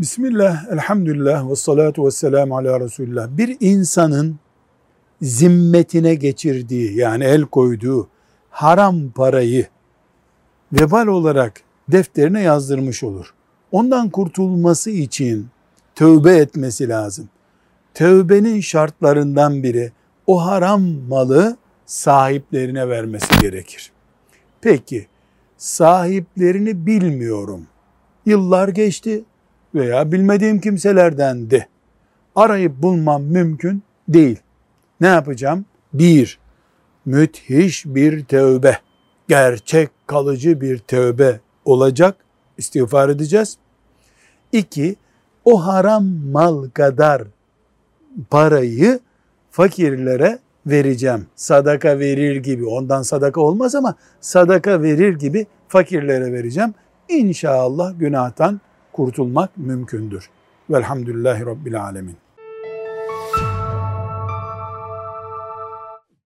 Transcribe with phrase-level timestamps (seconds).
[0.00, 3.28] Bismillah, elhamdülillah ve salatu ve selamu ala Resulullah.
[3.30, 4.38] Bir insanın
[5.22, 8.08] zimmetine geçirdiği yani el koyduğu
[8.50, 9.66] haram parayı
[10.72, 13.34] vebal olarak defterine yazdırmış olur.
[13.72, 15.48] Ondan kurtulması için
[15.94, 17.28] tövbe etmesi lazım.
[17.94, 19.92] Tövbenin şartlarından biri
[20.26, 23.92] o haram malı sahiplerine vermesi gerekir.
[24.60, 25.06] Peki
[25.56, 27.66] sahiplerini bilmiyorum.
[28.26, 29.24] Yıllar geçti
[29.74, 31.66] veya bilmediğim kimselerden de
[32.36, 34.40] arayıp bulmam mümkün değil.
[35.00, 35.64] Ne yapacağım?
[35.92, 36.38] Bir,
[37.04, 38.78] müthiş bir tövbe,
[39.28, 42.16] gerçek kalıcı bir tövbe olacak.
[42.58, 43.56] İstiğfar edeceğiz.
[44.52, 44.96] İki,
[45.44, 47.22] o haram mal kadar
[48.30, 49.00] parayı
[49.50, 51.26] fakirlere vereceğim.
[51.36, 56.74] Sadaka verir gibi, ondan sadaka olmaz ama sadaka verir gibi fakirlere vereceğim.
[57.08, 58.60] İnşallah günahtan
[58.92, 60.30] kurtulmak mümkündür.
[60.70, 62.16] Velhamdülillahi Rabbil Alemin.